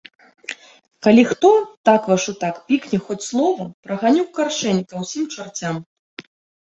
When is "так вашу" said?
1.89-2.31